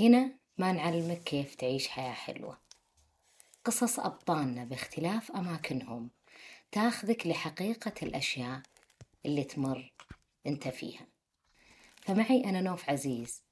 [0.00, 2.58] هنا ما نعلمك كيف تعيش حياة حلوة.
[3.64, 6.10] قصص أبطالنا باختلاف أماكنهم
[6.72, 8.62] تاخذك لحقيقة الأشياء
[9.26, 9.92] اللي تمر
[10.46, 11.06] أنت فيها.
[12.02, 13.42] فمعي أنا نوف عزيز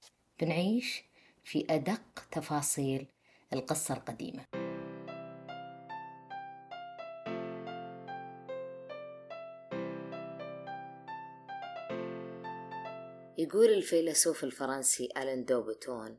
[0.40, 1.02] بنعيش
[1.44, 3.06] في أدق تفاصيل
[3.52, 4.44] القصة القديمة.
[13.38, 16.18] يقول الفيلسوف الفرنسي ألين دوبوتون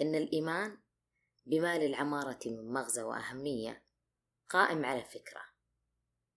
[0.00, 0.78] إن الإيمان
[1.46, 3.84] بما للعمارة من مغزى وأهمية
[4.48, 5.42] قائم على فكرة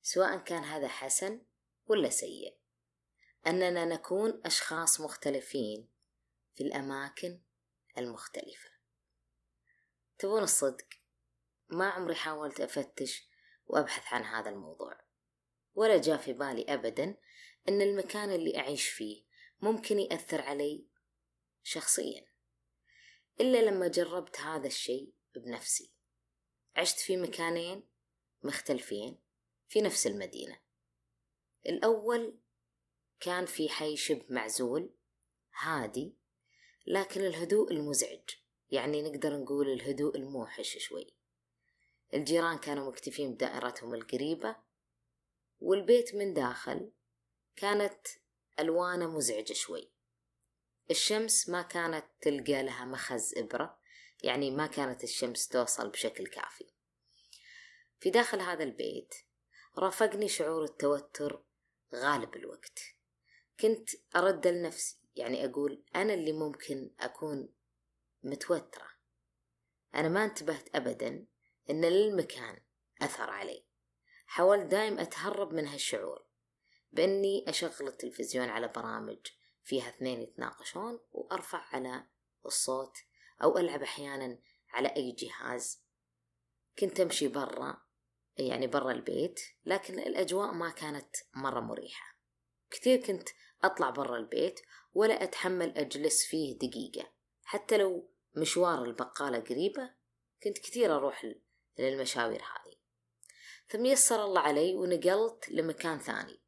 [0.01, 1.45] سواء كان هذا حسن
[1.85, 2.57] ولا سيء.
[3.47, 5.89] أننا نكون أشخاص مختلفين
[6.55, 7.41] في الأماكن
[7.97, 8.69] المختلفة.
[10.17, 10.87] تبون الصدق؟
[11.69, 13.29] ما عمري حاولت أفتش
[13.65, 15.01] وأبحث عن هذا الموضوع.
[15.73, 17.17] ولا جاء في بالي أبدا
[17.69, 19.23] أن المكان اللي أعيش فيه
[19.61, 20.87] ممكن يأثر علي
[21.63, 22.32] شخصيا.
[23.39, 25.91] إلا لما جربت هذا الشيء بنفسي.
[26.75, 27.83] عشت في مكانين
[28.43, 29.19] مختلفين
[29.69, 30.59] في نفس المدينة.
[31.65, 32.39] الأول
[33.19, 34.93] كان في حي شبه معزول
[35.59, 36.15] هادي
[36.87, 38.29] لكن الهدوء المزعج
[38.71, 41.13] يعني نقدر نقول الهدوء الموحش شوي.
[42.13, 44.55] الجيران كانوا مكتفين بدائرتهم القريبة
[45.59, 46.91] والبيت من داخل
[47.55, 48.07] كانت
[48.59, 49.92] ألوانه مزعجة شوي.
[50.91, 53.79] الشمس ما كانت تلقى لها مخز إبرة
[54.23, 56.65] يعني ما كانت الشمس توصل بشكل كافي.
[57.99, 59.13] في داخل هذا البيت
[59.77, 61.43] رافقني شعور التوتر
[61.95, 62.79] غالب الوقت.
[63.59, 67.53] كنت أرد لنفسي يعني أقول أنا اللي ممكن أكون
[68.23, 68.87] متوترة.
[69.95, 71.25] أنا ما انتبهت أبدا
[71.69, 72.61] إن للمكان
[73.01, 73.65] أثر علي.
[74.25, 76.25] حاولت دايم أتهرب من هالشعور
[76.91, 79.19] بإني أشغل التلفزيون على برامج
[79.63, 82.07] فيها اثنين يتناقشون وأرفع على
[82.45, 82.97] الصوت
[83.43, 84.39] أو ألعب أحيانا
[84.69, 85.83] على أي جهاز.
[86.79, 87.81] كنت أمشي برا
[88.37, 92.17] يعني برا البيت لكن الأجواء ما كانت مرة مريحة.
[92.71, 93.29] كثير كنت
[93.63, 94.59] أطلع برا البيت
[94.93, 97.11] ولا أتحمل أجلس فيه دقيقة.
[97.43, 99.93] حتى لو مشوار البقالة قريبة
[100.43, 101.25] كنت كثير أروح
[101.79, 102.75] للمشاوير هذه.
[103.67, 106.42] ثم يسر الله علي ونقلت لمكان ثاني.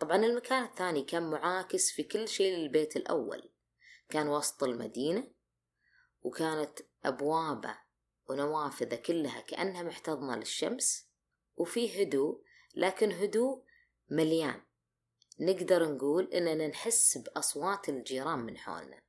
[0.00, 3.50] طبعا المكان الثاني كان معاكس في كل شيء للبيت الأول.
[4.08, 5.30] كان وسط المدينة
[6.22, 7.78] وكانت أبوابه
[8.28, 11.06] ونوافذه كلها كأنها محتضنة للشمس
[11.56, 12.42] وفيه هدوء
[12.74, 13.62] لكن هدوء
[14.10, 14.62] مليان.
[15.40, 19.00] نقدر نقول إننا نحس بأصوات الجيران من حولنا.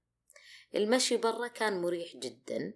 [0.75, 2.73] المشي برا كان مريح جدا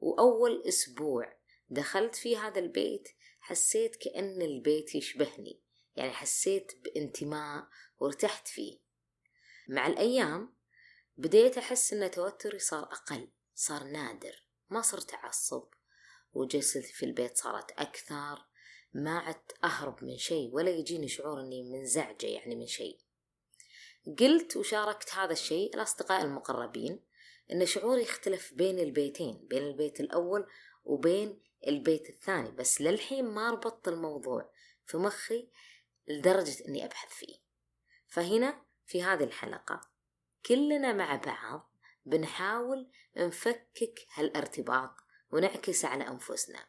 [0.00, 1.36] وأول أسبوع
[1.70, 3.08] دخلت في هذا البيت
[3.40, 5.60] حسيت كأن البيت يشبهني.
[5.96, 7.68] يعني حسيت بانتماء
[7.98, 8.78] وارتحت فيه.
[9.68, 10.54] مع الأيام
[11.16, 15.68] بديت أحس أن توتري صار أقل صار نادر ما صرت أعصب
[16.32, 18.46] وجلستي في البيت صارت أكثر
[18.94, 22.98] ما عدت أهرب من شيء ولا يجيني شعور أني منزعجة يعني من شيء.
[24.18, 27.00] قلت وشاركت هذا الشيء الأصدقاء المقربين
[27.52, 30.46] أن شعوري يختلف بين البيتين بين البيت الأول
[30.84, 34.50] وبين البيت الثاني بس للحين ما ربطت الموضوع
[34.86, 35.48] في مخي
[36.10, 37.36] لدرجة أني أبحث فيه.
[38.08, 39.80] فهنا في هذه الحلقة
[40.46, 41.72] كلنا مع بعض
[42.04, 44.94] بنحاول نفكك هالارتباط
[45.30, 46.68] ونعكس على أنفسنا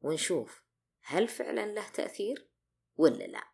[0.00, 0.62] ونشوف
[1.02, 2.48] هل فعلا له تأثير
[2.96, 3.44] ولا لا.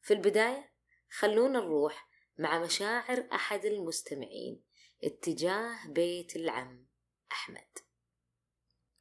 [0.00, 0.72] في البداية
[1.08, 2.08] خلونا نروح
[2.38, 4.64] مع مشاعر أحد المستمعين
[5.04, 6.86] اتجاه بيت العم
[7.32, 7.78] أحمد.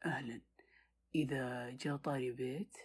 [0.06, 0.42] أهلا.
[1.16, 2.78] إذا جاء طاري بيت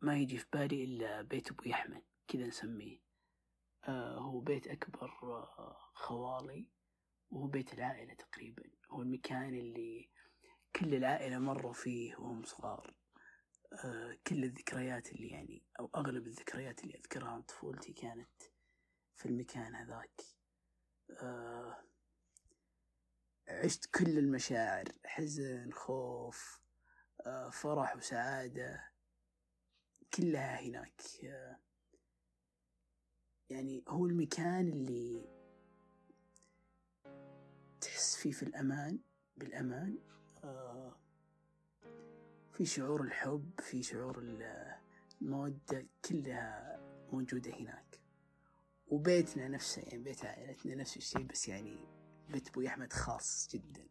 [0.00, 2.98] ما يجي في بالي إلا بيت أبوي أحمد كذا نسميه.
[3.84, 6.68] آه هو بيت أكبر آه خوالي
[7.30, 8.62] وهو بيت العائلة تقريبا.
[8.90, 10.10] هو المكان اللي
[10.76, 12.94] كل العائلة مروا فيه وهم صغار.
[13.84, 18.42] آه كل الذكريات اللي يعني أو أغلب الذكريات اللي أذكرها عن طفولتي كانت
[19.14, 20.20] في المكان هذاك.
[21.10, 21.82] آه
[23.48, 26.60] عشت كل المشاعر حزن خوف
[27.26, 28.95] آه فرح وسعادة.
[30.14, 31.00] كلها هناك.
[33.50, 35.28] يعني هو المكان اللي
[37.80, 38.98] تحس فيه في الأمان
[39.36, 39.98] بالأمان.
[40.44, 40.96] آه
[42.52, 44.18] في شعور الحب في شعور
[45.20, 46.80] المودة كلها
[47.12, 48.00] موجودة هناك.
[48.86, 51.78] وبيتنا نفسه يعني بيت عائلتنا نفس الشيء بس يعني
[52.28, 53.88] بيت أبوي أحمد خاص جدا.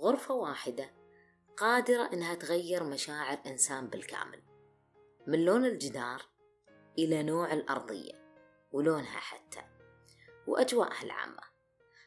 [0.00, 0.90] غرفة واحدة
[1.56, 4.42] قادرة إنها تغير مشاعر إنسان بالكامل.
[5.26, 6.22] من لون الجدار
[6.98, 8.12] إلى نوع الأرضية
[8.72, 9.62] ولونها حتى
[10.46, 11.42] وأجواءها العامة.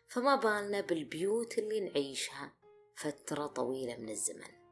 [0.08, 2.54] فما بالنا بالبيوت اللي نعيشها
[2.96, 4.64] فترة طويلة من الزمن.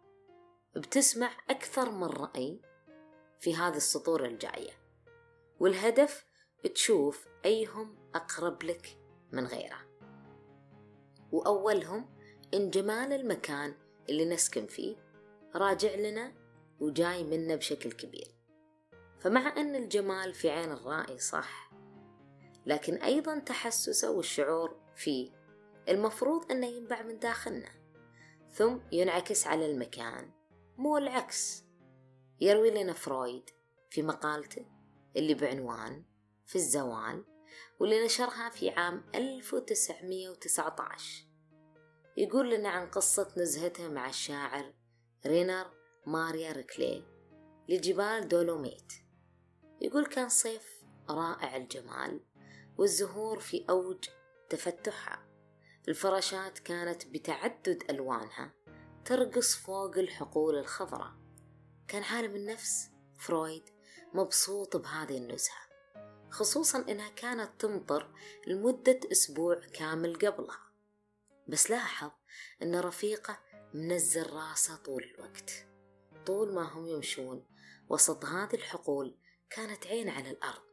[0.76, 2.62] بتسمع أكثر من رأي
[3.40, 4.72] في هذه السطور الجاية
[5.60, 6.26] والهدف
[6.76, 8.98] تشوف أيهم أقرب لك
[9.32, 9.80] من غيره.
[11.32, 12.10] وأولهم
[12.54, 13.76] إن جمال المكان
[14.10, 14.96] اللي نسكن فيه
[15.56, 16.41] راجع لنا
[16.82, 18.28] وجاي منا بشكل كبير.
[19.20, 21.72] فمع أن الجمال في عين الرائي صح
[22.66, 25.32] لكن أيضا تحسسه والشعور فيه
[25.90, 27.70] المفروض أنه ينبع من داخلنا
[28.52, 30.32] ثم ينعكس على المكان
[30.78, 31.64] مو العكس.
[32.42, 33.50] يروي لنا فرويد
[33.90, 34.66] في مقالته
[35.18, 36.04] اللي بعنوان
[36.46, 37.26] في الزوال
[37.80, 41.26] واللي نشرها في عام 1919
[42.18, 44.74] يقول لنا عن قصة نزهته مع الشاعر
[45.26, 47.04] رينر ماريا ريكلي
[47.70, 48.94] لجبال دولوميت.
[49.82, 52.20] يقول كان صيف رائع الجمال
[52.78, 54.06] والزهور في أوج
[54.50, 55.28] تفتحها.
[55.88, 58.52] الفراشات كانت بتعدد ألوانها
[59.06, 61.12] ترقص فوق الحقول الخضراء.
[61.88, 63.70] كان عالم النفس فرويد
[64.14, 65.62] مبسوط بهذه النزهة
[66.30, 68.10] خصوصا إنها كانت تمطر
[68.48, 70.72] لمدة أسبوع كامل قبلها.
[71.48, 72.12] بس لاحظ
[72.64, 73.40] إن رفيقه
[73.74, 75.71] منزل راسه طول الوقت.
[76.26, 77.46] طول ما هم يمشون
[77.90, 79.18] وسط هذه الحقول
[79.50, 80.64] كانت عين على الأرض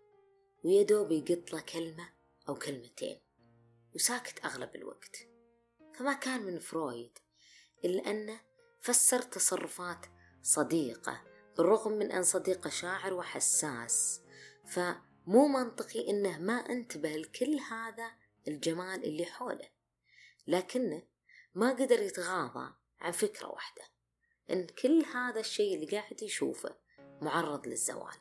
[0.64, 2.08] ويدوب يقط له كلمة
[2.48, 3.20] أو كلمتين
[3.94, 5.16] وساكت أغلب الوقت.
[5.94, 7.18] فما كان من فرويد
[7.84, 8.40] إلا أنه
[8.80, 10.06] فسر تصرفات
[10.42, 11.22] صديقة
[11.56, 14.20] بالرغم من أن صديقه شاعر وحساس.
[14.66, 18.10] فمو منطقي إنه ما أنتبه لكل هذا
[18.48, 19.68] الجمال اللي حوله
[20.46, 21.02] لكنه
[21.54, 23.97] ما قدر يتغاضى عن فكرة واحدة.
[24.50, 26.76] إن كل هذا الشيء اللي قاعد يشوفه
[27.20, 28.14] معرض للزوال.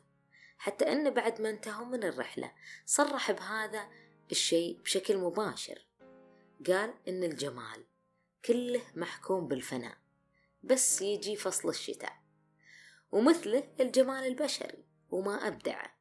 [0.58, 2.52] حتى أنه بعد ما انتهوا من الرحلة
[2.86, 3.88] صرح بهذا
[4.30, 5.86] الشيء بشكل مباشر.
[6.66, 7.84] قال إن الجمال
[8.44, 9.96] كله محكوم بالفناء
[10.62, 12.12] بس يجي فصل الشتاء.
[13.12, 15.98] ومثله الجمال البشري وما أبدعه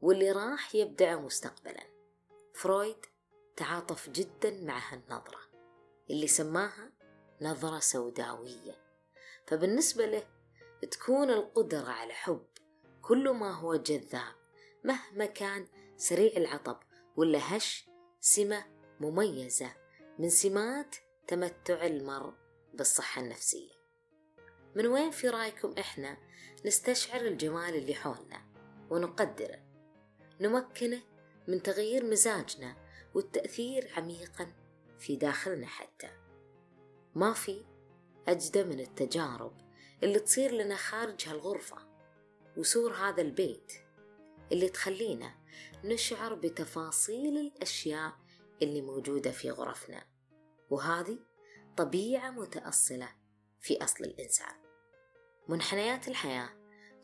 [0.00, 1.86] واللي راح يبدعه مستقبلا.
[2.54, 3.06] فرويد
[3.56, 5.40] تعاطف جدا مع هالنظرة
[6.10, 6.92] اللي سماها
[7.40, 8.81] نظرة سوداوية.
[9.46, 10.22] فبالنسبة له
[10.90, 12.46] تكون القدرة على حب
[13.02, 14.34] كل ما هو جذاب
[14.84, 15.66] مهما كان
[15.96, 16.80] سريع العطب
[17.16, 17.88] ولا هش
[18.20, 18.64] سمة
[19.00, 19.72] مميزة
[20.18, 20.96] من سمات
[21.26, 22.32] تمتع المرء
[22.74, 23.72] بالصحة النفسية.
[24.76, 26.16] من وين في رأيكم إحنا
[26.66, 28.42] نستشعر الجمال اللي حولنا
[28.90, 29.62] ونقدره؟
[30.40, 31.00] نمكنه
[31.48, 32.76] من تغيير مزاجنا
[33.14, 34.52] والتأثير عميقا
[34.98, 36.08] في داخلنا حتى.
[37.14, 37.64] ما في
[38.28, 39.52] أجدى من التجارب
[40.02, 41.76] اللي تصير لنا خارج هالغرفة
[42.56, 43.72] وسور هذا البيت
[44.52, 45.34] اللي تخلينا
[45.84, 48.12] نشعر بتفاصيل الأشياء
[48.62, 50.06] اللي موجودة في غرفنا.
[50.70, 51.18] وهذه
[51.76, 53.08] طبيعة متأصلة
[53.60, 54.54] في أصل الإنسان.
[55.48, 56.50] منحنيات الحياة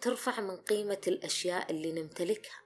[0.01, 2.63] ترفع من قيمة الأشياء اللي نمتلكها.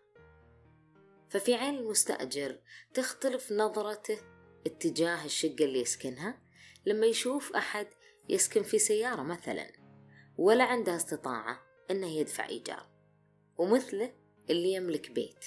[1.31, 2.59] ففي عين المستأجر
[2.95, 4.19] تختلف نظرته
[4.67, 6.43] اتجاه الشقة اللي يسكنها
[6.87, 7.87] لما يشوف أحد
[8.29, 9.73] يسكن في سيارة مثلا
[10.37, 12.87] ولا عنده استطاعة أنه يدفع إيجار.
[13.59, 14.15] ومثله
[14.51, 15.45] اللي يملك بيت.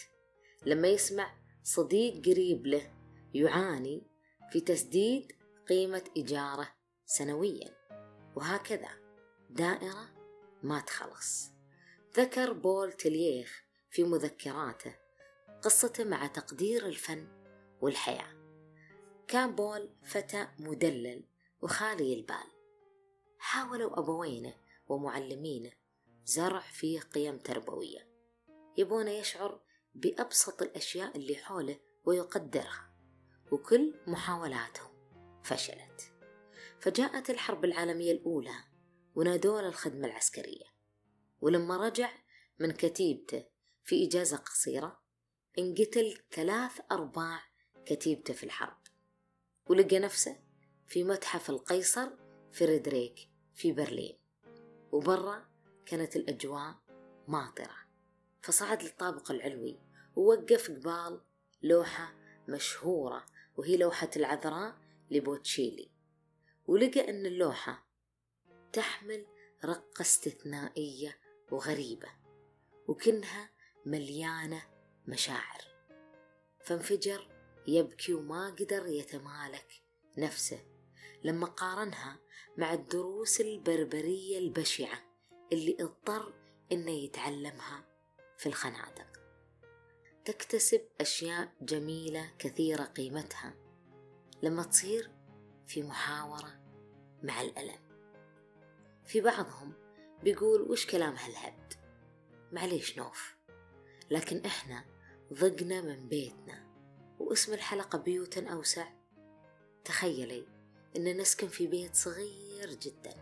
[0.66, 2.94] لما يسمع صديق قريب له
[3.34, 4.08] يعاني
[4.52, 5.32] في تسديد
[5.70, 6.68] قيمة إيجاره
[7.06, 7.76] سنويا.
[8.36, 8.90] وهكذا
[9.50, 10.10] دائرة
[10.64, 11.52] ما تخلص.
[12.18, 14.96] ذكر بول تلييخ في مذكراته
[15.64, 17.28] قصته مع تقدير الفن
[17.82, 18.36] والحياة.
[19.28, 21.24] كان بول فتى مدلل
[21.62, 22.55] وخالي البال.
[23.46, 24.54] حاولوا أبوينه
[24.88, 25.72] ومعلمينه
[26.24, 28.10] زرع فيه قيم تربوية.
[28.78, 29.62] يبونه يشعر
[29.96, 32.96] بأبسط الأشياء اللي حوله ويقدرها
[33.52, 34.92] وكل محاولاتهم
[35.44, 36.14] فشلت.
[36.80, 38.64] فجاءت الحرب العالمية الأولى
[39.16, 40.66] ونادوه للخدمة العسكرية.
[41.42, 42.12] ولما رجع
[42.60, 43.46] من كتيبته
[43.84, 45.02] في إجازة قصيرة
[45.60, 47.44] انقتل ثلاث أرباع
[47.86, 48.78] كتيبته في الحرب.
[49.66, 50.40] ولقى نفسه
[50.88, 52.10] في متحف القيصر
[52.54, 54.18] فريدريك في برلين
[54.92, 55.46] وبرا
[55.86, 56.76] كانت الأجواء
[57.28, 57.76] ماطرة.
[58.42, 59.80] فصعد للطابق العلوي
[60.16, 61.22] ووقف قبال
[61.64, 62.14] لوحة
[62.48, 63.26] مشهورة
[63.58, 64.76] وهي لوحة العذراء
[65.12, 65.92] لبوتشيلي.
[66.68, 67.86] ولقى أن اللوحة
[68.74, 69.26] تحمل
[69.66, 71.18] رقة استثنائية
[71.52, 72.08] وغريبة
[72.88, 73.50] وكنها
[73.86, 74.64] مليانة
[75.08, 75.62] مشاعر.
[76.64, 77.28] فانفجر
[77.68, 79.82] يبكي وما قدر يتمالك
[80.18, 80.75] نفسه.
[81.26, 82.20] لما قارنها
[82.58, 85.00] مع الدروس البربرية البشعة
[85.52, 86.34] اللي اضطر
[86.72, 87.86] إنه يتعلمها
[88.38, 89.08] في الخنادق.
[90.26, 93.54] تكتسب أشياء جميلة كثيرة قيمتها
[94.44, 95.12] لما تصير
[95.68, 96.60] في محاورة
[97.24, 97.80] مع الألم.
[99.06, 99.74] في بعضهم
[100.24, 101.74] بيقول وش كلام هالهبد
[102.52, 103.36] معليش نوف
[104.12, 104.86] لكن إحنا
[105.34, 106.68] ضقنا من بيتنا
[107.20, 108.88] واسم الحلقة بيوت أوسع.
[109.86, 110.55] تخيلي
[110.98, 113.14] إن نسكن في بيت صغير جدا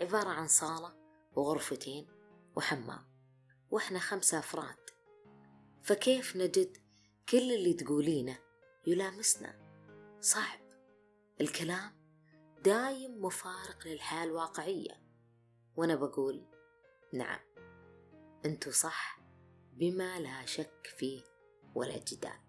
[0.00, 0.94] عبارة عن صالة
[1.36, 2.08] وغرفتين
[2.56, 3.10] وحمام
[3.70, 4.90] وإحنا خمسة أفراد.
[5.82, 6.76] فكيف نجد
[7.28, 8.38] كل اللي تقولينه
[8.86, 9.70] يلامسنا؟
[10.20, 10.60] صعب.
[11.40, 11.92] الكلام
[12.64, 15.02] دايم مفارق للحياة الواقعية.
[15.76, 16.46] وأنا بقول
[17.12, 17.40] نعم
[18.44, 19.20] أنتوا صح
[19.72, 21.22] بما لا شك فيه
[21.74, 22.40] ولا جدال.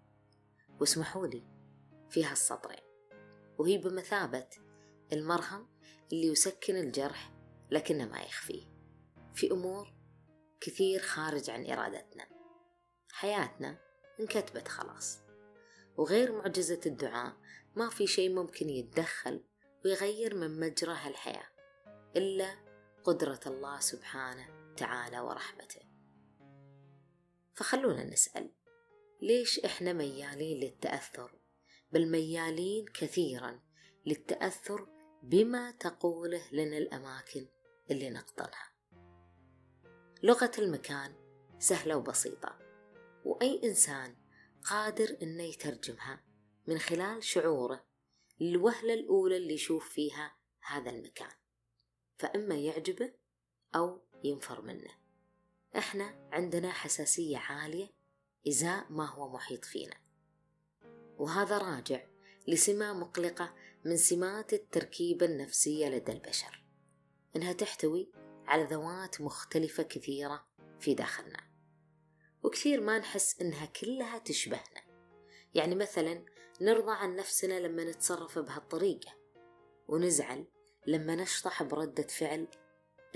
[0.80, 1.44] واسمحوا لي
[2.10, 2.91] في هالسطرين.
[3.58, 4.48] وهي بمثابة
[5.12, 5.68] المرهم
[6.12, 7.32] اللي يسكن الجرح
[7.70, 8.72] لكنه ما يخفيه.
[9.34, 9.94] في أمور
[10.60, 12.28] كثير خارج عن إرادتنا.
[13.12, 13.78] حياتنا
[14.20, 15.18] انكتبت خلاص.
[15.96, 17.36] وغير معجزة الدعاء
[17.76, 19.44] ما في شيء ممكن يتدخل
[19.84, 21.48] ويغير من مجرى هالحياة
[22.16, 22.54] إلا
[23.04, 25.80] قدرة الله سبحانه تعالى ورحمته.
[27.54, 28.52] فخلونا نسأل
[29.22, 31.41] ليش إحنا ميالين للتأثر
[31.92, 33.60] بل ميالين كثيرا
[34.06, 34.88] للتأثر
[35.22, 37.46] بما تقوله لنا الأماكن
[37.90, 38.72] اللي نقطنها
[40.22, 41.14] لغة المكان
[41.58, 42.58] سهلة وبسيطة
[43.24, 44.16] وأي إنسان
[44.64, 46.24] قادر إنه يترجمها
[46.66, 47.84] من خلال شعوره
[48.40, 51.32] الوهلة الأولى اللي يشوف فيها هذا المكان
[52.18, 53.12] فإما يعجبه
[53.74, 54.90] أو ينفر منه.
[55.76, 57.88] إحنا عندنا حساسية عالية
[58.48, 59.96] إزاء ما هو محيط فينا.
[61.18, 62.00] وهذا راجع
[62.48, 63.54] لسمة مقلقة
[63.84, 66.64] من سمات التركيبة النفسية لدى البشر
[67.36, 68.12] إنها تحتوي
[68.46, 70.46] على ذوات مختلفة كثيرة
[70.80, 71.52] في داخلنا
[72.42, 74.82] وكثير ما نحس إنها كلها تشبهنا.
[75.54, 76.24] يعني مثلا
[76.60, 79.12] نرضى عن نفسنا لما نتصرف بهالطريقة
[79.88, 80.46] ونزعل
[80.86, 82.48] لما نشطح بردة فعل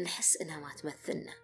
[0.01, 1.35] نحس إنها ما تمثلنا.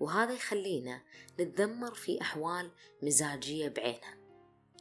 [0.00, 1.02] وهذا يخلينا
[1.40, 2.70] نتذمر في أحوال
[3.02, 4.19] مزاجية بعينها.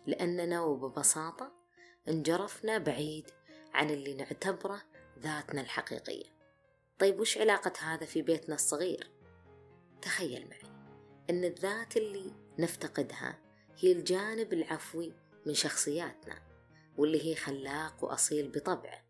[0.09, 1.51] لأننا وببساطة
[2.07, 3.31] انجرفنا بعيد
[3.73, 4.81] عن اللي نعتبره
[5.19, 6.25] ذاتنا الحقيقية
[6.99, 9.11] طيب وش علاقة هذا في بيتنا الصغير؟
[10.01, 10.73] تخيل معي
[11.29, 13.39] أن الذات اللي نفتقدها
[13.77, 15.13] هي الجانب العفوي
[15.45, 16.35] من شخصياتنا
[16.97, 19.05] واللي هي خلاق وأصيل بطبعه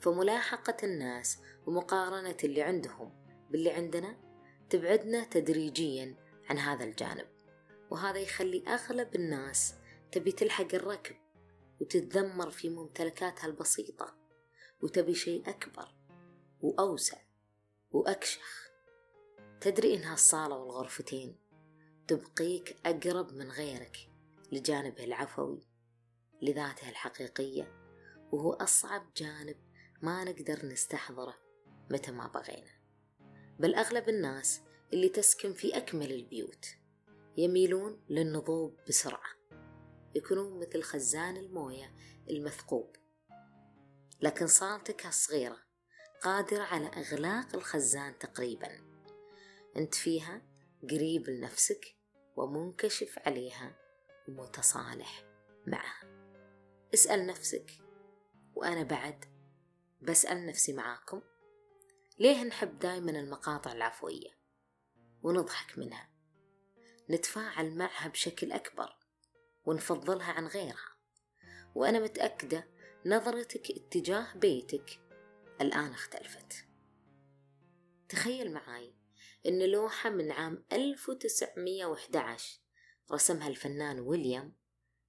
[0.00, 3.12] فملاحقة الناس ومقارنة اللي عندهم
[3.50, 4.16] باللي عندنا
[4.70, 6.16] تبعدنا تدريجيا
[6.50, 7.26] عن هذا الجانب
[7.90, 9.74] وهذا يخلي أغلب الناس
[10.12, 11.16] تبي تلحق الركب
[11.80, 14.16] وتتذمر في ممتلكاتها البسيطة
[14.82, 15.94] وتبي شيء أكبر
[16.62, 17.18] وأوسع
[17.90, 18.70] وأكشخ.
[19.60, 21.36] تدري إن هالصالة والغرفتين
[22.08, 24.10] تبقيك أقرب من غيرك
[24.52, 25.66] لجانبه العفوي
[26.42, 27.72] لذاته الحقيقية
[28.32, 29.56] وهو أصعب جانب
[30.02, 31.34] ما نقدر نستحضره
[31.90, 32.72] متى ما بغينا.
[33.58, 34.60] بل أغلب الناس
[34.92, 36.66] اللي تسكن في أكمل البيوت
[37.36, 39.41] يميلون للنضوب بسرعة.
[40.14, 41.94] يكونون مثل خزان الموية
[42.30, 42.96] المثقوب.
[44.20, 45.58] لكن صالتك الصغيرة
[46.22, 48.68] قادرة على إغلاق الخزان تقريبا.
[49.76, 50.42] أنت فيها
[50.90, 51.96] قريب لنفسك
[52.36, 53.76] ومنكشف عليها
[54.28, 55.24] ومتصالح
[55.66, 56.12] معها.
[56.94, 57.70] اسأل نفسك
[58.54, 59.24] وأنا بعد
[60.02, 61.22] بسأل نفسي معاكم
[62.18, 64.30] ليه نحب دايما المقاطع العفوية؟
[65.22, 66.08] ونضحك منها.
[67.10, 69.01] نتفاعل معها بشكل أكبر.
[69.64, 70.96] ونفضلها عن غيرها.
[71.74, 72.68] وأنا متأكدة
[73.06, 75.00] نظرتك اتجاه بيتك
[75.60, 76.66] الآن اختلفت.
[78.08, 78.94] تخيل معاي
[79.46, 82.60] إن لوحة من عام 1911
[83.12, 84.54] رسمها الفنان ويليام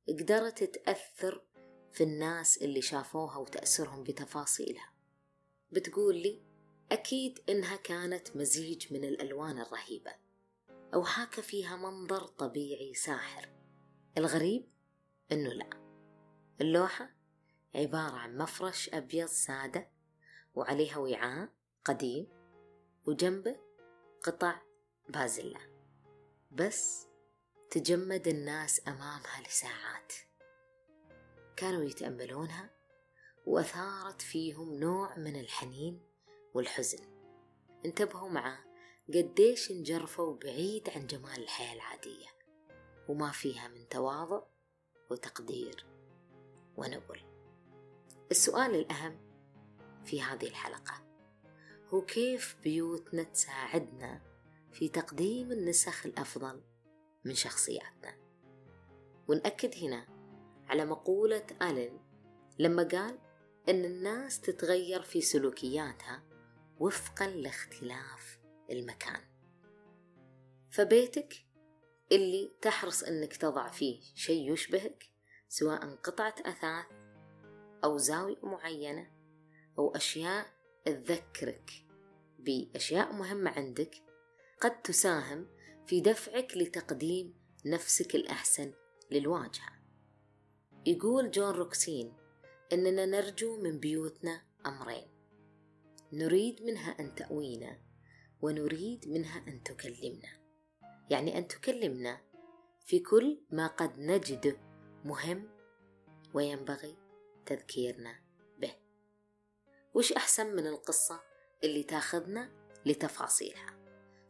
[0.10, 1.45] قدرت تأثر
[1.93, 4.93] في الناس اللي شافوها وتأثرهم بتفاصيلها.
[5.72, 6.41] بتقول لي
[6.91, 10.15] أكيد إنها كانت مزيج من الألوان الرهيبة
[10.93, 13.62] أو حاكى فيها منظر طبيعي ساحر.
[14.17, 14.67] الغريب
[15.32, 15.70] إنه لا.
[16.62, 17.10] اللوحة
[17.75, 19.89] عبارة عن مفرش أبيض سادة
[20.55, 21.50] وعليها وعاء
[21.86, 22.27] قديم
[23.05, 23.55] وجنبه
[24.24, 24.62] قطع
[25.10, 25.60] بازلة.
[26.51, 27.08] بس
[27.70, 30.13] تجمد الناس أمامها لساعات.
[31.55, 32.70] كانوا يتأملونها
[33.46, 36.01] وأثارت فيهم نوع من الحنين
[36.53, 37.03] والحزن.
[37.86, 38.60] انتبهوا معاه
[39.13, 42.42] قديش انجرفوا بعيد عن جمال الحياة العادية.
[43.10, 44.41] وما فيها من تواضع
[45.12, 45.86] وتقدير.
[46.77, 47.22] ونبل
[48.31, 49.17] السؤال الأهم
[50.05, 50.93] في هذه الحلقة
[51.93, 54.22] هو كيف بيوتنا تساعدنا
[54.72, 56.62] في تقديم النسخ الأفضل
[57.25, 58.15] من شخصياتنا؟
[59.27, 60.07] ونأكد هنا
[60.67, 62.00] على مقولة ألين
[62.60, 63.19] لما قال
[63.69, 66.24] إن الناس تتغير في سلوكياتها
[66.79, 69.22] وفقا لاختلاف المكان.
[70.69, 71.42] فبيتك
[72.13, 75.10] اللي تحرص إنك تضع فيه شيء يشبهك
[75.50, 76.86] سواء قطعة أثاث
[77.84, 79.12] أو زاوية معينة
[79.79, 80.46] أو أشياء
[80.86, 81.72] تذكرك
[82.39, 83.96] بأشياء مهمة عندك
[84.62, 85.48] قد تساهم
[85.88, 87.34] في دفعك لتقديم
[87.65, 88.74] نفسك الأحسن
[89.12, 89.84] للواجهة.
[90.86, 92.13] يقول جون روكسين
[92.74, 95.08] إننا نرجو من بيوتنا أمرين
[96.13, 97.79] نريد منها أن تأوينا
[98.41, 100.42] ونريد منها أن تكلمنا.
[101.10, 102.22] يعني أن تكلمنا
[102.86, 104.57] في كل ما قد نجده
[105.05, 105.50] مهم
[106.33, 106.98] وينبغي
[107.45, 108.19] تذكيرنا
[108.60, 108.75] به.
[109.93, 111.22] وش أحسن من القصة
[111.63, 112.51] اللي تاخذنا
[112.86, 113.79] لتفاصيلها؟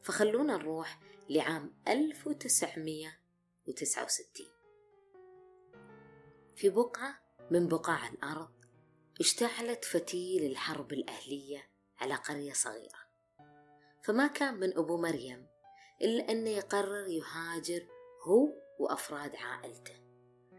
[0.02, 1.00] فخلونا نروح
[1.30, 4.48] لعام 1969
[6.56, 7.20] في بقعة
[7.52, 8.52] من بقاع الأرض
[9.20, 13.00] اشتعلت فتيل الحرب الأهلية على قرية صغيرة.
[14.04, 15.48] فما كان من أبو مريم
[16.04, 17.88] إلا أنه يقرر يهاجر
[18.22, 19.94] هو وأفراد عائلته.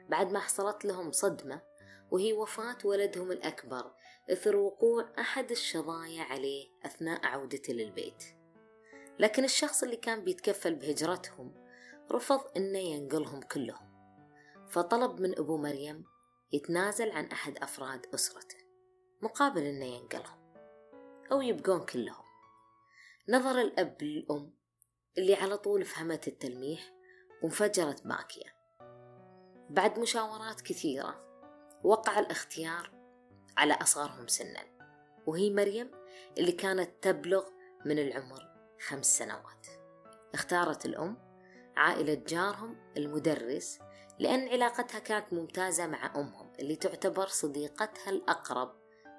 [0.09, 1.63] بعد ما حصلت لهم صدمة
[2.11, 3.93] وهي وفاة ولدهم الأكبر
[4.31, 8.25] إثر وقوع أحد الشظايا عليه أثناء عودته للبيت.
[9.19, 11.55] لكن الشخص اللي كان بيتكفل بهجرتهم
[12.13, 13.95] رفض أنه ينقلهم كلهم.
[14.69, 16.05] فطلب من أبو مريم
[16.53, 18.57] يتنازل عن أحد أفراد أسرته
[19.23, 20.55] مقابل أنه ينقلهم
[21.33, 22.25] أو يبقون كلهم.
[23.29, 24.54] نظر الأب للأم
[25.19, 26.93] اللي على طول فهمت التلميح
[27.43, 28.55] وانفجرت باكية.
[29.71, 31.25] بعد مشاورات كثيرة
[31.85, 32.91] وقع الاختيار
[33.57, 34.65] على أصغرهم سنا
[35.27, 35.91] وهي مريم
[36.39, 37.45] اللي كانت تبلغ
[37.85, 38.49] من العمر
[38.87, 39.67] خمس سنوات.
[40.35, 41.17] اختارت الأم
[41.77, 43.79] عائلة جارهم المدرس
[44.19, 48.75] لأن علاقتها كانت ممتازة مع أمهم اللي تعتبر صديقتها الأقرب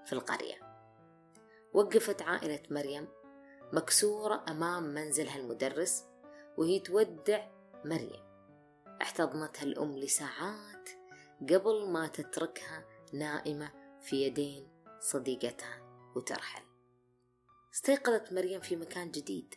[0.05, 0.55] في القرية.
[1.73, 3.07] وقفت عائلة مريم
[3.73, 6.03] مكسورة أمام منزلها المدرس
[6.57, 7.47] وهي تودع
[7.85, 8.25] مريم.
[9.01, 10.89] احتضنتها الأم لساعات
[11.41, 14.67] قبل ما تتركها نائمة في يدين
[14.99, 15.81] صديقتها
[16.15, 16.63] وترحل.
[17.73, 19.55] استيقظت مريم في مكان جديد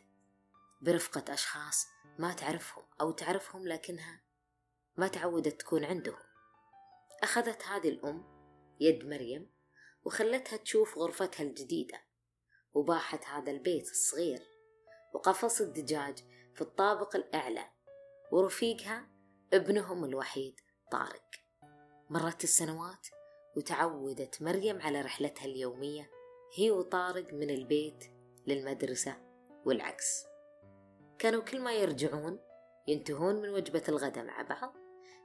[0.81, 1.87] برفقة أشخاص
[2.19, 4.21] ما تعرفهم أو تعرفهم لكنها
[4.97, 6.23] ما تعودت تكون عندهم.
[7.23, 8.25] أخذت هذه الأم
[8.81, 9.51] يد مريم
[10.05, 12.08] وخلتها تشوف غرفتها الجديدة.
[12.75, 14.43] وباحت هذا البيت الصغير
[15.15, 16.19] وقفص الدجاج
[16.55, 17.65] في الطابق الأعلى
[18.33, 19.09] ورفيقها
[19.53, 21.25] ابنهم الوحيد طارق.
[22.11, 23.09] مرت السنوات
[23.57, 26.11] وتعودت مريم على رحلتها اليومية
[26.55, 28.05] هي وطارق من البيت
[28.47, 29.17] للمدرسة
[29.65, 30.25] والعكس.
[31.19, 32.41] كانوا كل ما يرجعون
[32.89, 34.75] ينتهون من وجبة الغداء مع بعض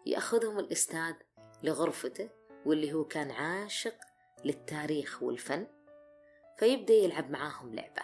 [0.06, 1.14] يأخذهم الأستاذ
[1.64, 2.30] لغرفته
[2.66, 3.96] واللي هو كان عاشق
[4.46, 5.68] للتاريخ والفن.
[6.58, 8.02] فيبدأ يلعب معاهم لعبة.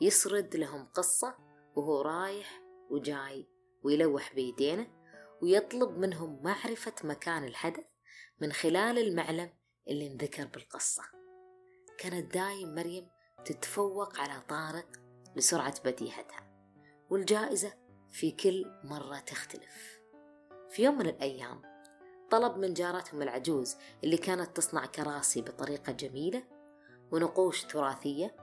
[0.00, 1.36] يسرد لهم قصة
[1.76, 3.48] وهو رايح وجاي
[3.82, 4.86] ويلوح بيدينه
[5.42, 7.84] ويطلب منهم معرفة مكان الحدث
[8.40, 9.50] من خلال المعلم
[9.88, 11.02] اللي انذكر بالقصة.
[11.98, 13.08] كانت دايم مريم
[13.44, 14.86] تتفوق على طارق
[15.36, 16.50] لسرعة بديهتها
[17.10, 17.72] والجائزة
[18.10, 20.00] في كل مرة تختلف.
[20.70, 21.62] في يوم من الأيام
[22.30, 26.42] طلب من جارتهم العجوز اللي كانت تصنع كراسي بطريقة جميلة
[27.12, 28.36] ونقوش تراثية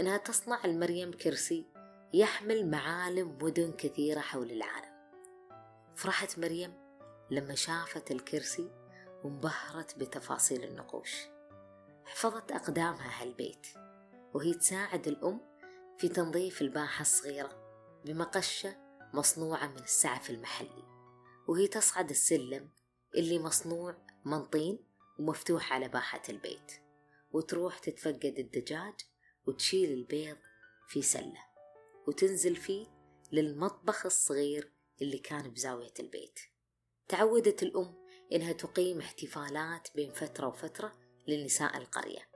[0.00, 1.66] إنها تصنع لمريم كرسي
[2.14, 4.96] يحمل معالم مدن كثيرة حول العالم.
[5.96, 6.74] فرحت مريم
[7.30, 8.70] لما شافت الكرسي
[9.24, 11.26] وانبهرت بتفاصيل النقوش.
[12.04, 13.66] حفظت أقدامها هالبيت
[14.34, 15.40] وهي تساعد الأم
[15.98, 17.50] في تنظيف الباحة الصغيرة
[18.04, 18.76] بمقشة
[19.14, 20.84] مصنوعة من السعف المحلي
[21.48, 22.70] وهي تصعد السلم
[23.14, 24.78] اللي مصنوع من طين
[25.18, 26.85] ومفتوح على باحة البيت.
[27.36, 28.94] وتروح تتفقد الدجاج
[29.46, 30.36] وتشيل البيض
[30.88, 31.44] في سلة
[32.06, 32.86] وتنزل فيه
[33.32, 34.72] للمطبخ الصغير
[35.02, 36.40] اللي كان بزاوية البيت.
[37.08, 37.94] تعودت الأم
[38.32, 40.92] إنها تقيم احتفالات بين فترة وفترة
[41.28, 42.28] لنساء القرية.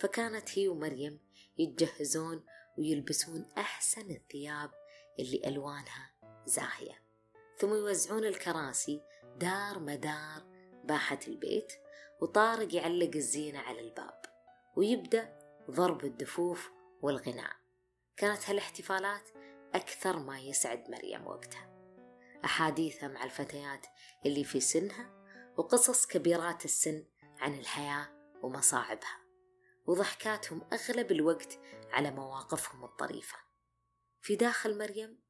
[0.00, 1.20] فكانت هي ومريم
[1.58, 2.44] يتجهزون
[2.78, 4.70] ويلبسون أحسن الثياب
[5.18, 6.12] اللي ألوانها
[6.46, 7.02] زاهية.
[7.58, 9.00] ثم يوزعون الكراسي
[9.36, 10.42] دار مدار
[10.84, 11.72] باحة البيت
[12.20, 14.29] وطارق يعلق الزينة على الباب.
[14.76, 15.38] ويبدأ
[15.70, 16.70] ضرب الدفوف
[17.02, 17.56] والغناء.
[18.16, 19.28] كانت هالاحتفالات
[19.74, 21.70] أكثر ما يسعد مريم وقتها.
[22.44, 23.86] أحاديثها مع الفتيات
[24.26, 25.10] اللي في سنها
[25.56, 27.04] وقصص كبيرات السن
[27.38, 28.08] عن الحياة
[28.42, 29.20] ومصاعبها
[29.86, 31.58] وضحكاتهم أغلب الوقت
[31.90, 33.36] على مواقفهم الطريفة.
[34.20, 35.20] في داخل مريم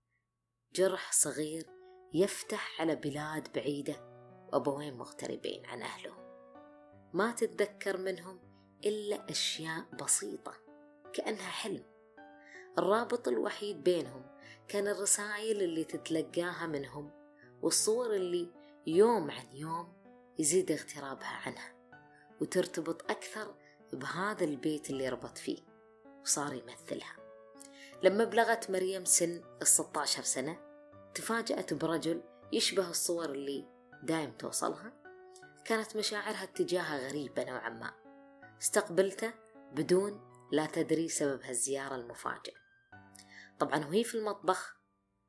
[0.72, 1.66] جرح صغير
[2.14, 4.10] يفتح على بلاد بعيدة
[4.52, 6.30] وأبوين مغتربين عن أهلهم.
[7.12, 8.49] ما تتذكر منهم
[8.84, 10.54] إلا أشياء بسيطة
[11.12, 11.82] كأنها حلم.
[12.78, 14.22] الرابط الوحيد بينهم
[14.68, 17.10] كان الرسائل اللي تتلقاها منهم
[17.62, 18.48] والصور اللي
[18.86, 19.92] يوم عن يوم
[20.38, 21.74] يزيد اغترابها عنها
[22.40, 23.54] وترتبط أكثر
[23.92, 25.58] بهذا البيت اللي ربط فيه
[26.22, 27.16] وصار يمثلها.
[28.02, 30.58] لما بلغت مريم سن الستة عشر سنة
[31.14, 33.64] تفاجأت برجل يشبه الصور اللي
[34.02, 34.92] دايم توصلها.
[35.64, 37.99] كانت مشاعرها اتجاهه غريبة نوعا ما.
[38.60, 39.32] استقبلته
[39.72, 42.60] بدون لا تدري سبب هالزيارة المفاجئة
[43.60, 44.80] طبعا وهي في المطبخ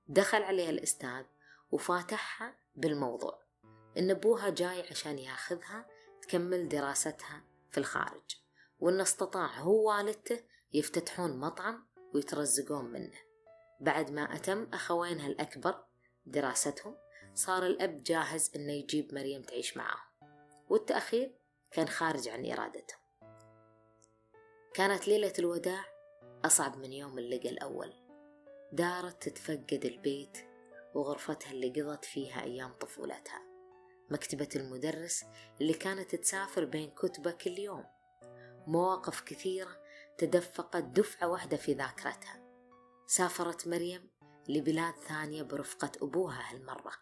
[0.08, 1.26] دخل عليها الأستاذ
[1.72, 3.42] وفاتحها بالموضوع.
[3.98, 5.88] إن أبوها جاي عشان ياخذها
[6.22, 8.36] تكمل دراستها في الخارج.
[8.80, 10.40] وإن استطاع هو والدته
[10.74, 13.18] يفتتحون مطعم ويترزقون منه.
[13.80, 15.84] بعد ما أتم أخوينها الأكبر
[16.26, 16.96] دراستهم
[17.34, 20.02] صار الأب جاهز إنه يجيب مريم تعيش معاه
[20.70, 21.36] والتأخير
[21.72, 23.01] كان خارج عن إرادته
[24.74, 25.86] كانت ليلة الوداع
[26.46, 27.94] أصعب من يوم اللقى الأول.
[28.72, 30.38] دارت تتفقد البيت
[30.94, 33.42] وغرفتها اللي قضت فيها أيام طفولتها.
[34.10, 35.26] مكتبة المدرس
[35.62, 37.86] اللي كانت تسافر بين كتبة كل يوم.
[38.68, 39.82] مواقف كثيرة
[40.18, 42.44] تدفقت دفعة واحدة في ذاكرتها.
[43.08, 44.10] سافرت مريم
[44.50, 46.94] لبلاد ثانية برفقة أبوها هالمرة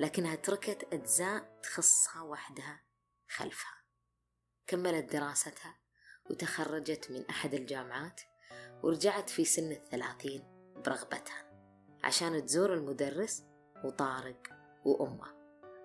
[0.00, 2.82] لكنها تركت أجزاء تخصها وحدها
[3.28, 3.82] خلفها.
[4.66, 5.79] كملت دراستها
[6.30, 8.20] وتخرجت من أحد الجامعات
[8.82, 10.42] ورجعت في سن الثلاثين
[10.86, 11.50] برغبتها
[12.04, 13.44] عشان تزور المدرس
[13.84, 14.48] وطارق
[14.84, 15.40] وأمه.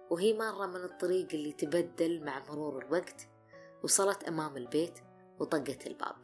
[0.10, 3.27] وهي مرة من الطريق اللي تبدل مع مرور الوقت
[3.84, 4.99] وصلت أمام البيت
[5.39, 6.15] وطقت الباب.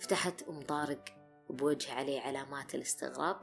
[0.00, 1.04] فتحت أم طارق
[1.48, 3.36] وبوجه عليه علامات الاستغراب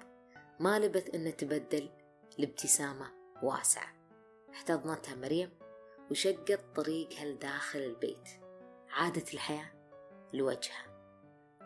[0.59, 1.89] ما لبث أن تبدل
[2.37, 3.11] لابتسامة
[3.43, 3.95] واسعة.
[4.53, 5.49] احتضنتها مريم
[6.11, 8.29] وشقت طريقها لداخل البيت.
[8.89, 9.74] عادت الحياة
[10.33, 10.95] لوجهها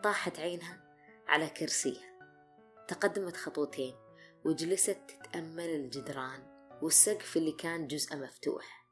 [0.04, 0.94] طاحت عينها
[1.28, 2.10] على كرسيها
[2.88, 3.94] تقدمت خطوتين
[4.44, 8.86] وجلست تتأمل الجدران والسقف اللي كان جزء مفتوح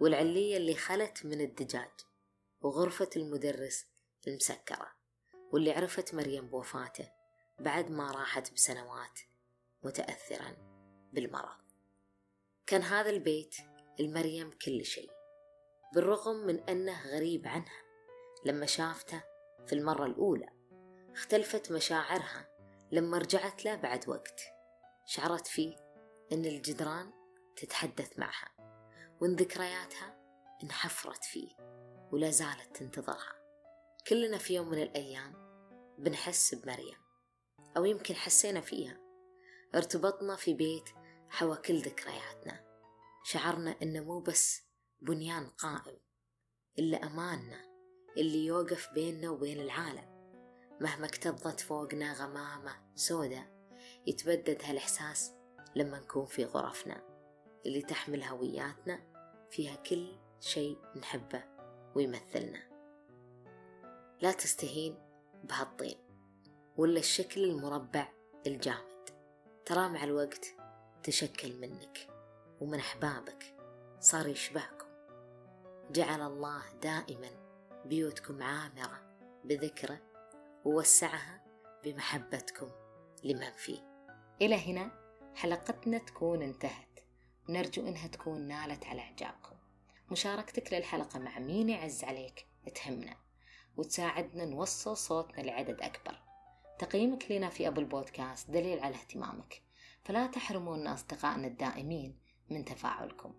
[0.00, 1.90] والعلية اللي خلت من الدجاج
[2.60, 3.86] وغرفة المدرس
[4.26, 4.92] المسكرة
[5.52, 7.10] واللي عرفت مريم بوفاته
[7.60, 9.20] بعد ما راحت بسنوات
[9.82, 10.56] متأثرا
[11.12, 11.62] بالمرض.
[12.66, 13.56] كان هذا البيت
[14.00, 15.10] المريم كل شيء
[15.94, 17.81] بالرغم من أنه غريب عنها.
[18.44, 19.22] لما شافته
[19.66, 20.48] في المرة الأولى.
[21.12, 22.48] اختلفت مشاعرها
[22.92, 24.40] لما رجعت له بعد وقت.
[25.06, 25.76] شعرت فيه
[26.32, 27.12] أن الجدران
[27.56, 28.48] تتحدث معها
[29.20, 30.18] وأن ذكرياتها
[30.62, 31.56] انحفرت فيه
[32.12, 33.42] ولا زالت تنتظرها.
[34.06, 35.32] كلنا في يوم من الأيام
[35.98, 36.98] بنحس بمريم
[37.76, 38.98] أو يمكن حسينا فيها.
[39.74, 40.88] ارتبطنا في بيت
[41.28, 42.64] حوى كل ذكرياتنا.
[43.24, 44.62] شعرنا إنه مو بس
[45.00, 46.00] بنيان قائم
[46.78, 47.71] إلا أماننا.
[48.16, 50.12] اللي يوقف بيننا وبين العالم.
[50.80, 53.48] مهما اكتظت فوقنا غمامة سودة
[54.06, 55.32] يتبدد هالإحساس
[55.76, 57.02] لما نكون في غرفنا
[57.66, 59.00] اللي تحمل هوياتنا
[59.50, 61.44] فيها كل شيء نحبه
[61.94, 62.62] ويمثلنا.
[64.20, 64.98] لا تستهين
[65.44, 65.98] بهالطين
[66.76, 68.08] ولا الشكل المربع
[68.46, 68.92] الجامد.
[69.64, 70.46] ترى مع الوقت
[71.02, 72.08] تشكل منك
[72.60, 73.56] ومن أحبابك
[74.00, 74.86] صار يشبهكم.
[75.90, 77.41] جعل الله دائما
[77.84, 80.00] بيوتكم عامرة بذكره
[80.64, 81.44] ووسعها
[81.84, 82.68] بمحبتكم
[83.24, 84.08] لمن فيه.
[84.42, 84.90] إلى هنا
[85.34, 87.00] حلقتنا تكون انتهت.
[87.48, 89.56] ونرجو إنها تكون نالت على إعجابكم.
[90.10, 93.16] مشاركتك للحلقة مع مين يعز عليك تهمنا
[93.76, 96.18] وتساعدنا نوصل صوتنا لعدد أكبر.
[96.78, 99.62] تقييمك لنا في أبو البودكاست دليل على اهتمامك.
[100.04, 102.18] فلا تحرمونا أصدقائنا الدائمين
[102.50, 103.34] من تفاعلكم.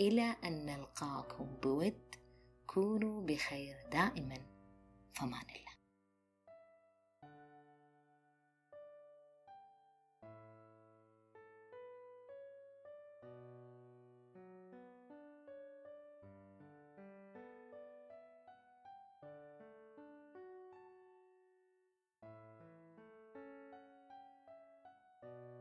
[0.00, 2.14] إلى أن نلقاكم بود
[2.78, 4.38] كونوا بخير دائما.
[5.14, 5.67] فمان الله.